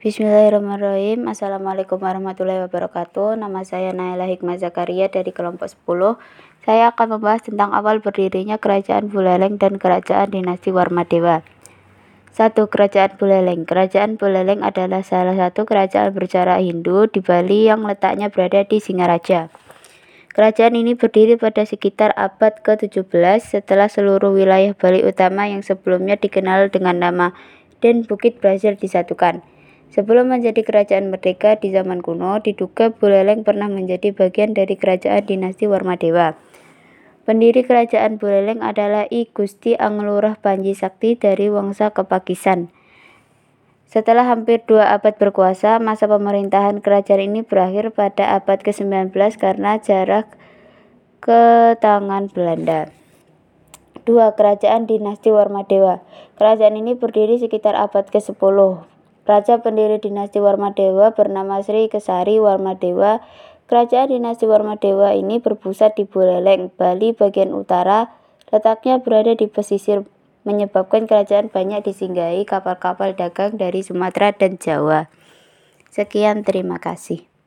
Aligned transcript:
Bismillahirrahmanirrahim. 0.00 1.28
Assalamualaikum 1.28 2.00
warahmatullahi 2.00 2.64
wabarakatuh. 2.64 3.36
Nama 3.36 3.60
saya 3.68 3.92
Naila 3.92 4.24
Hikmah 4.32 4.56
Zakaria 4.56 5.12
dari 5.12 5.28
kelompok 5.28 5.68
10. 5.68 6.16
Saya 6.64 6.88
akan 6.96 7.20
membahas 7.20 7.44
tentang 7.44 7.76
awal 7.76 8.00
berdirinya 8.00 8.56
Kerajaan 8.56 9.12
Buleleng 9.12 9.60
dan 9.60 9.76
Kerajaan 9.76 10.32
Dinasti 10.32 10.72
Warmadewa. 10.72 11.44
1. 12.32 12.72
Kerajaan 12.72 13.20
Buleleng 13.20 13.68
Kerajaan 13.68 14.16
Buleleng 14.16 14.64
adalah 14.64 15.04
salah 15.04 15.36
satu 15.36 15.68
kerajaan 15.68 16.16
berjarak 16.16 16.64
Hindu 16.64 17.04
di 17.04 17.20
Bali 17.20 17.68
yang 17.68 17.84
letaknya 17.84 18.32
berada 18.32 18.64
di 18.64 18.80
Singaraja. 18.80 19.52
Kerajaan 20.32 20.80
ini 20.80 20.96
berdiri 20.96 21.36
pada 21.36 21.68
sekitar 21.68 22.16
abad 22.16 22.56
ke-17 22.64 23.04
setelah 23.44 23.92
seluruh 23.92 24.32
wilayah 24.32 24.72
Bali 24.72 25.04
utama 25.04 25.44
yang 25.44 25.60
sebelumnya 25.60 26.16
dikenal 26.16 26.72
dengan 26.72 26.96
nama 27.04 27.36
Den 27.84 28.08
Bukit 28.08 28.40
Brazil 28.40 28.80
disatukan. 28.80 29.44
Sebelum 29.90 30.30
menjadi 30.30 30.62
kerajaan 30.62 31.10
merdeka 31.10 31.58
di 31.58 31.74
zaman 31.74 31.98
kuno, 31.98 32.38
diduga 32.38 32.94
Buleleng 32.94 33.42
pernah 33.42 33.66
menjadi 33.66 34.14
bagian 34.14 34.54
dari 34.54 34.78
kerajaan 34.78 35.26
dinasti 35.26 35.66
Warmadewa. 35.66 36.38
Pendiri 37.26 37.66
kerajaan 37.66 38.22
Buleleng 38.22 38.62
adalah 38.62 39.10
I 39.10 39.26
Gusti 39.34 39.74
Anglurah 39.74 40.38
Panji 40.38 40.78
Sakti 40.78 41.18
dari 41.18 41.50
Wangsa 41.50 41.90
Kepakisan. 41.90 42.70
Setelah 43.90 44.30
hampir 44.30 44.62
dua 44.62 44.94
abad 44.94 45.18
berkuasa, 45.18 45.82
masa 45.82 46.06
pemerintahan 46.06 46.78
kerajaan 46.78 47.26
ini 47.26 47.42
berakhir 47.42 47.90
pada 47.90 48.38
abad 48.38 48.62
ke-19 48.62 49.10
karena 49.42 49.82
jarak 49.82 50.30
ke 51.18 51.74
tangan 51.82 52.30
Belanda. 52.30 52.94
2. 54.06 54.38
Kerajaan 54.38 54.88
dinasti 54.88 55.28
Warmadewa 55.28 56.00
Kerajaan 56.40 56.78
ini 56.78 56.96
berdiri 56.96 57.36
sekitar 57.36 57.76
abad 57.76 58.08
ke-10 58.08 58.38
Raja 59.28 59.62
pendiri 59.62 60.02
dinasti 60.02 60.42
Warmadewa 60.42 61.14
bernama 61.14 61.62
Sri 61.62 61.86
Kesari 61.86 62.42
Warmadewa. 62.42 63.22
Kerajaan 63.70 64.10
dinasti 64.10 64.50
Warmadewa 64.50 65.14
ini 65.14 65.38
berpusat 65.38 65.94
di 65.94 66.02
Buleleng, 66.02 66.74
Bali 66.74 67.14
bagian 67.14 67.54
utara. 67.54 68.10
Letaknya 68.50 68.98
berada 68.98 69.30
di 69.38 69.46
pesisir 69.46 70.02
menyebabkan 70.42 71.06
kerajaan 71.06 71.52
banyak 71.52 71.86
disinggahi 71.86 72.42
kapal-kapal 72.42 73.14
dagang 73.14 73.54
dari 73.54 73.86
Sumatera 73.86 74.34
dan 74.34 74.58
Jawa. 74.58 75.06
Sekian, 75.94 76.42
terima 76.42 76.82
kasih. 76.82 77.29